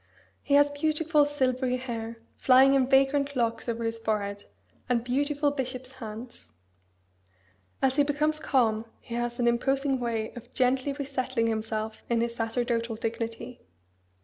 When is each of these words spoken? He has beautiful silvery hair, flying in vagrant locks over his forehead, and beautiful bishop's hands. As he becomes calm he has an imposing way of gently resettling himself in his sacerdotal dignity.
He 0.41 0.55
has 0.55 0.71
beautiful 0.71 1.27
silvery 1.27 1.77
hair, 1.77 2.17
flying 2.35 2.73
in 2.73 2.87
vagrant 2.89 3.35
locks 3.35 3.69
over 3.69 3.83
his 3.83 3.99
forehead, 3.99 4.45
and 4.89 5.03
beautiful 5.03 5.51
bishop's 5.51 5.91
hands. 5.91 6.49
As 7.83 7.97
he 7.97 8.03
becomes 8.03 8.39
calm 8.39 8.85
he 8.99 9.13
has 9.13 9.37
an 9.37 9.47
imposing 9.47 9.99
way 9.99 10.33
of 10.33 10.51
gently 10.55 10.91
resettling 10.93 11.45
himself 11.45 12.01
in 12.09 12.19
his 12.21 12.33
sacerdotal 12.33 12.95
dignity. 12.95 13.61